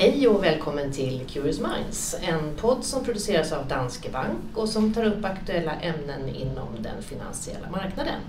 [0.00, 4.94] Hej och välkommen till Curious Minds, en podd som produceras av Danske Bank och som
[4.94, 8.20] tar upp aktuella ämnen inom den finansiella marknaden.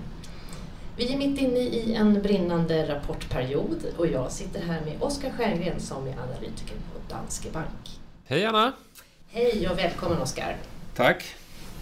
[0.96, 5.80] Vi är mitt inne i en brinnande rapportperiod och jag sitter här med Oskar Stjärngren
[5.80, 8.00] som är analytiker på Danske Bank.
[8.26, 8.72] Hej Anna!
[9.28, 10.56] Hej och välkommen Oskar!
[10.94, 11.24] Tack!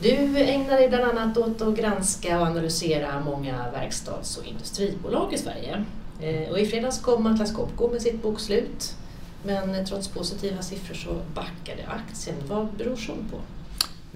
[0.01, 5.39] Du ägnar dig bland annat åt att granska och analysera många verkstads och industribolag i
[5.39, 5.85] Sverige.
[6.21, 8.95] Eh, och I fredags kom Atlas Copco med sitt bokslut.
[9.43, 12.37] Men trots positiva siffror så backade aktien.
[12.47, 13.41] Vad beror sånt på?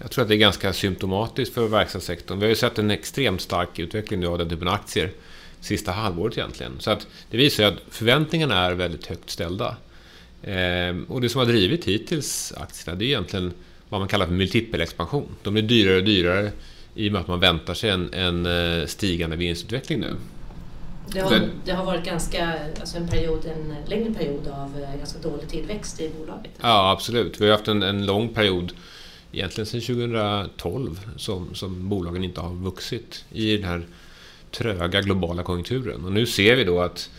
[0.00, 2.38] Jag tror att det är ganska symptomatiskt för verkstadssektorn.
[2.38, 5.12] Vi har ju sett en extremt stark utveckling nu av den typen av aktier
[5.60, 6.72] sista halvåret egentligen.
[6.78, 9.76] Så att det visar ju att förväntningarna är väldigt högt ställda.
[10.42, 13.52] Ehm, och det som har drivit hittills aktierna det är egentligen
[13.88, 15.28] vad man kallar för multipelexpansion.
[15.42, 16.52] De blir dyrare och dyrare
[16.94, 20.14] i och med att man väntar sig en, en eh, stigande vinstutveckling nu.
[21.06, 25.18] Det har, det har varit ganska, alltså en, period, en längre period av eh, ganska
[25.18, 26.52] dålig tillväxt i bolaget.
[26.60, 27.40] Ja, absolut.
[27.40, 28.72] Vi har haft en, en lång period,
[29.32, 33.86] egentligen sedan 2012, som, som bolagen inte har vuxit i den här
[34.50, 36.04] tröga globala konjunkturen.
[36.04, 37.10] Och nu ser vi då att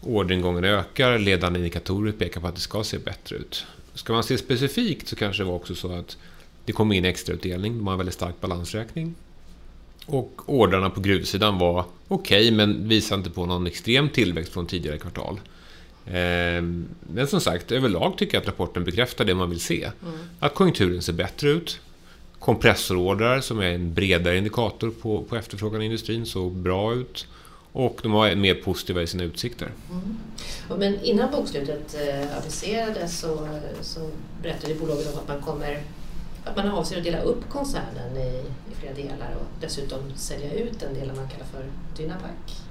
[0.00, 3.66] orderingången ökar, ledande indikatorer pekar på att det ska se bättre ut.
[3.94, 6.16] Ska man se specifikt så kanske det var också så att
[6.64, 9.14] det kom in extrautdelning, de har en väldigt stark balansräkning.
[10.10, 14.66] Och ordrarna på gruvsidan var okej, okay, men visade inte på någon extrem tillväxt från
[14.66, 15.40] tidigare kvartal.
[16.06, 19.90] Ehm, men som sagt, överlag tycker jag att rapporten bekräftar det man vill se.
[20.02, 20.18] Mm.
[20.40, 21.80] Att konjunkturen ser bättre ut.
[22.38, 27.26] Kompressorordrar, som är en bredare indikator på, på efterfrågan i industrin, såg bra ut.
[27.72, 29.72] Och de var mer positiva i sina utsikter.
[29.90, 30.18] Mm.
[30.78, 33.48] Men innan bokslutet eh, aviserades så,
[33.80, 34.10] så
[34.42, 35.82] berättade bolaget om att man kommer
[36.44, 40.80] att man avser att dela upp koncernen i, i flera delar och dessutom sälja ut
[40.80, 41.64] den delen man kallar för
[41.96, 42.62] Dynapac.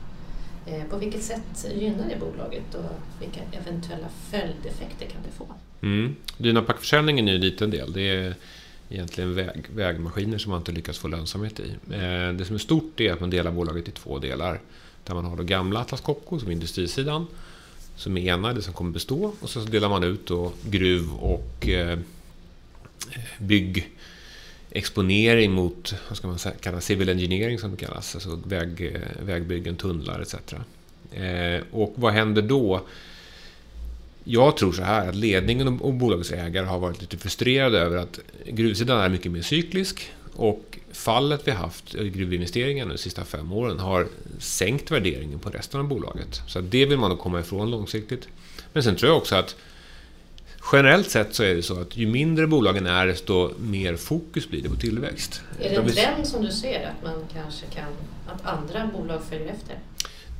[0.65, 5.47] Eh, på vilket sätt gynnar det bolaget och vilka eventuella följdeffekter kan det få?
[5.81, 6.15] Mm.
[6.37, 7.93] Dynapac-försäljningen är en liten del.
[7.93, 8.35] Det är
[8.89, 11.69] egentligen väg, vägmaskiner som man inte lyckats få lönsamhet i.
[11.93, 14.59] Eh, det som är stort är att man delar bolaget i två delar.
[15.03, 17.27] Där man har det gamla Atlas Copco som är industrisidan.
[17.95, 19.33] Som är ena, det som kommer bestå.
[19.39, 21.99] Och så delar man ut då gruv och eh,
[23.37, 30.21] byggexponering mot, vad ska man kalla civil engineering som det kallas, alltså väg, vägbyggen, tunnlar
[30.21, 30.35] etc.
[31.11, 32.81] Eh, och vad händer då?
[34.23, 38.19] Jag tror så här att ledningen och bolagets ägare har varit lite frustrerade över att
[38.45, 43.79] gruvsidan är mycket mer cyklisk och fallet vi haft i gruvinvesteringar de sista fem åren
[43.79, 44.07] har
[44.39, 46.41] sänkt värderingen på resten av bolaget.
[46.47, 48.27] Så det vill man nog komma ifrån långsiktigt.
[48.73, 49.55] Men sen tror jag också att
[50.71, 54.61] Generellt sett så är det så att ju mindre bolagen är, desto mer fokus blir
[54.61, 55.41] det på tillväxt.
[55.59, 57.87] Är det en trend som du ser, att man kanske kan,
[58.27, 59.79] att andra bolag följer efter?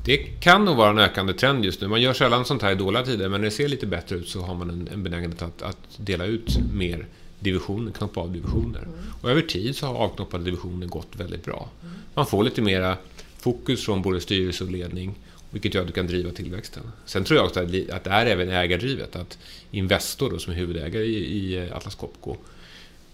[0.06, 1.88] Det kan nog vara en ökande trend just nu.
[1.88, 4.30] Man gör sällan sånt här i dåliga tider, men när det ser lite bättre ut
[4.30, 7.06] så har man en, en benägenhet att, att dela ut mer
[7.40, 8.82] divisioner, knoppa av divisioner.
[8.82, 8.96] Mm.
[9.22, 11.70] Och över tid så har avknoppade divisioner gått väldigt bra.
[11.82, 11.96] Mm.
[12.14, 12.98] Man får lite mera
[13.38, 15.16] fokus från både styrelse och ledning
[15.50, 16.84] vilket gör att du kan driva tillväxten.
[17.06, 17.72] Sen tror jag också att
[18.04, 19.16] det är även ägardrivet.
[19.16, 19.38] Att
[19.72, 22.36] Investor då, som är huvudägare i eh, Atlas Copco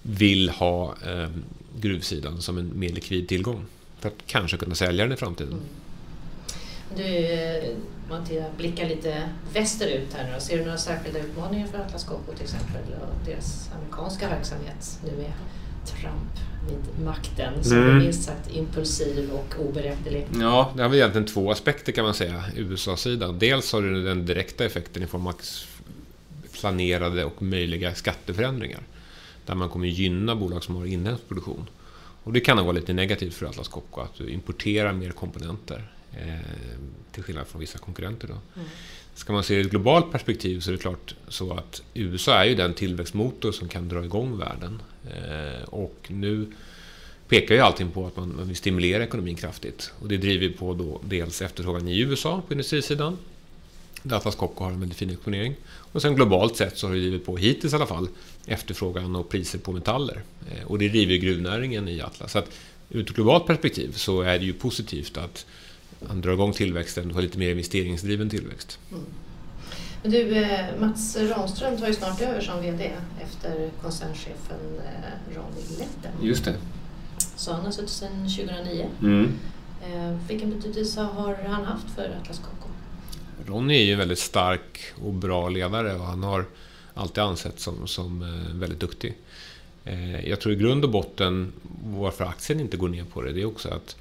[0.01, 1.29] vill ha eh,
[1.79, 3.65] gruvsidan som en mer likvid tillgång.
[3.99, 5.53] För att kanske kunna sälja den i framtiden.
[5.53, 5.65] Mm.
[6.95, 7.77] Du, eh,
[8.09, 10.33] Mattia, blickar lite västerut här nu.
[10.33, 10.39] då.
[10.39, 15.11] Ser du några särskilda utmaningar för Atlas Copco till exempel och deras amerikanska verksamhet nu
[15.11, 15.31] med
[15.85, 17.89] Trump vid makten som mm.
[17.89, 20.27] är minst sagt impulsiv och oberäknelig.
[20.39, 23.39] Ja, det har väl egentligen två aspekter kan man säga, USA-sidan.
[23.39, 25.35] Dels har du den direkta effekten i form av
[26.59, 28.81] planerade och möjliga skatteförändringar.
[29.45, 31.69] Där man kommer gynna bolag som har inhemsk produktion.
[32.23, 35.91] Och det kan vara lite negativt för Atlas Copco att du importerar mer komponenter.
[36.11, 36.35] Eh,
[37.11, 38.27] till skillnad från vissa konkurrenter.
[38.27, 38.33] Då.
[38.33, 38.69] Mm.
[39.15, 42.33] Ska man se det i ett globalt perspektiv så är det klart så att USA
[42.33, 44.81] är ju den tillväxtmotor som kan dra igång världen.
[45.05, 46.51] Eh, och nu
[47.27, 49.91] pekar ju allting på att man, vill stimulera ekonomin kraftigt.
[49.99, 53.17] Och det driver på då dels efterfrågan i USA på industrisidan.
[54.03, 55.55] Där Atlas Copco har en väldigt fin exponering.
[55.65, 58.07] Och sen globalt sett så har det drivit på, hittills i alla fall,
[58.45, 60.21] efterfrågan och priser på metaller.
[60.51, 62.31] Eh, och det driver gruvnäringen i Atlas.
[62.31, 62.49] Så att
[62.89, 65.45] ur ett globalt perspektiv så är det ju positivt att
[65.99, 68.79] man drar igång tillväxten och har lite mer investeringsdriven tillväxt.
[68.91, 69.05] Mm.
[70.07, 76.11] Du, eh, Mats Ramström tar ju snart över som VD efter koncernchefen eh, Ronny Letten.
[76.21, 76.55] Just det.
[77.35, 78.89] Så han har suttit sedan 2009.
[79.01, 79.31] Mm.
[79.83, 82.69] Eh, vilken betydelse har han haft för Atlas Copco?
[83.45, 86.45] Ronny är ju en väldigt stark och bra ledare och han har
[86.93, 89.17] alltid ansetts som, som väldigt duktig.
[90.23, 91.53] Jag tror i grund och botten
[91.83, 93.95] varför aktien inte går ner på det, det är också att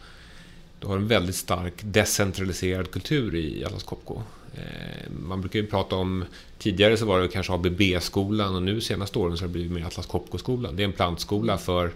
[0.80, 4.22] du har en väldigt stark decentraliserad kultur i Atlas Copco.
[4.54, 6.24] Eh, man brukar ju prata om,
[6.58, 9.86] tidigare så var det kanske ABB-skolan och nu senaste åren så har det blivit mer
[9.86, 10.76] Atlas Copco-skolan.
[10.76, 11.90] Det är en plantskola för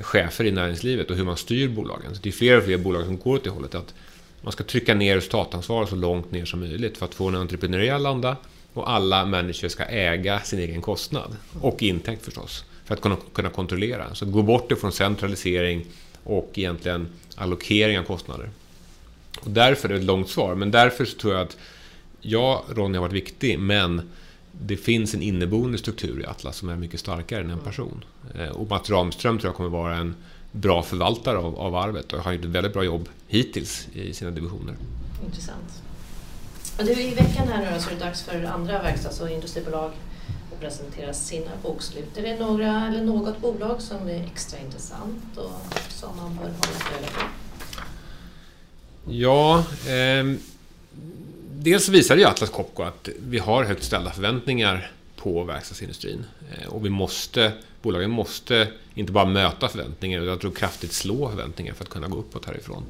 [0.00, 2.14] chefer i näringslivet och hur man styr bolagen.
[2.14, 3.74] Så det är fler och fler bolag som går åt det hållet.
[3.74, 3.94] Att
[4.40, 8.06] man ska trycka ner resultatansvar så långt ner som möjligt för att få en entreprenöriell
[8.06, 8.36] anda
[8.72, 11.36] och alla människor ska äga sin egen kostnad.
[11.60, 12.64] Och intäkt förstås.
[12.84, 14.14] För att kunna, kunna kontrollera.
[14.14, 15.86] Så gå bort ifrån centralisering
[16.26, 18.50] och egentligen allokering av kostnader.
[19.40, 21.56] Och därför är det ett långt svar, men därför tror jag att
[22.20, 24.10] ja, Ronny har varit viktig, men
[24.52, 28.04] det finns en inneboende struktur i Atlas som är mycket starkare än en person.
[28.34, 30.14] Eh, och Mats Ramström tror jag kommer vara en
[30.52, 34.30] bra förvaltare av, av arvet och har gjort ett väldigt bra jobb hittills i sina
[34.30, 34.74] divisioner.
[35.24, 35.82] Intressant.
[36.78, 39.92] Och du, I veckan här nu så är det dags för andra verkstads och industribolag
[40.56, 42.18] att presentera sina bokslut.
[42.18, 45.52] Är det några eller något bolag som är extra intressant och
[45.88, 47.20] som man bör hålla ett på?
[49.12, 49.58] Ja,
[49.88, 50.36] eh,
[51.52, 56.24] dels visar ju Atlas Copco att vi har högt ställda förväntningar på verkstadsindustrin.
[56.52, 57.52] Eh, och vi måste,
[57.82, 62.08] bolagen måste inte bara möta förväntningar utan jag tror kraftigt slå förväntningar för att kunna
[62.08, 62.82] gå uppåt härifrån.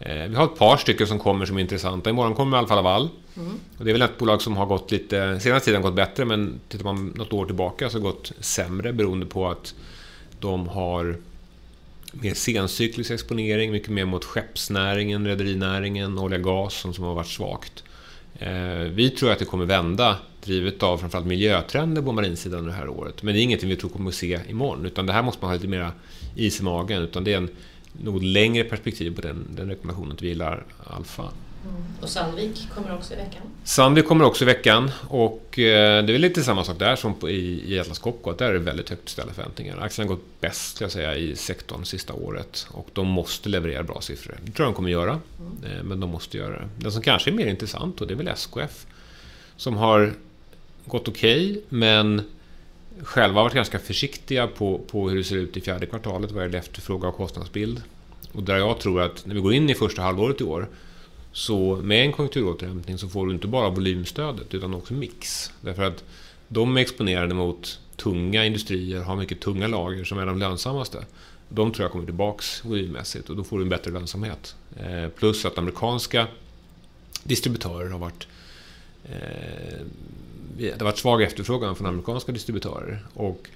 [0.00, 2.10] Eh, vi har ett par stycken som kommer som är intressanta.
[2.10, 3.08] Imorgon kommer Alfa Laval.
[3.36, 3.52] Mm.
[3.78, 5.40] Och det är väl ett bolag som har gått lite...
[5.40, 9.26] Senaste tiden gått bättre men tittar man något år tillbaka så har gått sämre beroende
[9.26, 9.74] på att
[10.40, 11.16] de har
[12.12, 17.28] mer sencyklisk exponering, mycket mer mot skeppsnäringen, rederinäringen, olja och gas som, som har varit
[17.28, 17.84] svagt.
[18.38, 22.88] Eh, vi tror att det kommer vända, drivet av framförallt miljötrender på marinsidan det här
[22.88, 23.22] året.
[23.22, 25.50] Men det är ingenting vi tror kommer att se imorgon, utan det här måste man
[25.50, 25.90] ha lite mer
[26.36, 27.02] is i magen.
[27.02, 27.50] Utan det är en
[27.92, 31.22] något längre perspektiv på den, den rekommendationen att vi gillar Alfa.
[31.22, 31.82] Mm.
[32.00, 33.42] Och Sandvik kommer också i veckan?
[33.64, 37.14] Sandvik kommer också i veckan och eh, det är väl lite samma sak där som
[37.14, 39.78] på, i, i Atlas Copco, att där är det väldigt högt ställda förväntningar.
[39.80, 43.82] Aktien har gått bäst, ska jag säga, i sektorn sista året och de måste leverera
[43.82, 44.38] bra siffror.
[44.44, 45.78] Det tror jag de kommer göra, mm.
[45.78, 46.68] eh, men de måste göra det.
[46.76, 48.86] Den som kanske är mer intressant, och det är väl SKF,
[49.56, 50.12] som har
[50.86, 52.22] gått okej, okay, men
[53.02, 56.58] själva varit ganska försiktiga på, på hur det ser ut i fjärde kvartalet vad gäller
[56.58, 57.82] efterfrågan och kostnadsbild.
[58.32, 60.68] Och där jag tror att när vi går in i första halvåret i år
[61.32, 65.52] så med en konjunkturåterhämtning så får du inte bara volymstödet utan också mix.
[65.60, 66.04] Därför att
[66.48, 71.04] de är exponerade mot tunga industrier, har mycket tunga lager som är de lönsammaste.
[71.48, 74.56] De tror jag kommer tillbaks volymmässigt och då får du en bättre lönsamhet.
[74.76, 76.26] Eh, plus att amerikanska
[77.24, 78.28] distributörer har varit
[79.04, 79.80] eh,
[80.58, 82.98] det har varit svag efterfrågan från amerikanska distributörer.
[83.14, 83.48] Och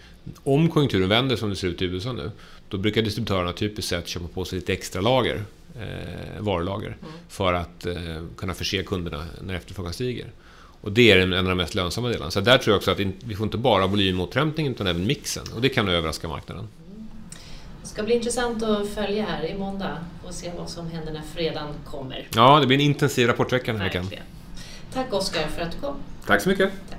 [0.44, 2.30] om konjunkturen vänder som det ser ut i USA nu,
[2.68, 5.44] då brukar distributörerna typiskt sett köpa på sig lite extra lager,
[5.80, 7.12] eh, varulager, mm.
[7.28, 7.94] för att eh,
[8.36, 10.26] kunna förse kunderna när efterfrågan stiger.
[10.80, 12.30] Och det är en av de mest lönsamma delarna.
[12.30, 15.44] Så där tror jag också att vi får inte bara volymåterhämtning utan även mixen.
[15.54, 16.68] Och det kan överraska marknaden.
[17.82, 21.22] Det ska bli intressant att följa här i måndag och se vad som händer när
[21.34, 22.28] fredagen kommer.
[22.34, 24.08] Ja, det blir en intensiv rapportvecka den här veckan.
[24.94, 25.94] Tack Oskar för att du kom.
[26.26, 26.70] Tack så mycket.
[26.90, 26.98] Tack.